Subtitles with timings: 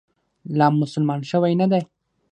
[0.57, 1.81] لا مسلمان شوی نه دی.